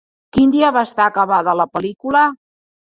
[0.37, 2.29] Quin dia va estar acabada la pel·lícula?